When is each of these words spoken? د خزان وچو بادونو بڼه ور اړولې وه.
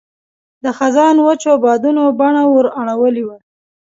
د 0.63 0.65
خزان 0.77 1.15
وچو 1.25 1.51
بادونو 1.63 2.03
بڼه 2.19 2.43
ور 2.53 2.67
اړولې 2.81 3.23
وه. 3.27 3.37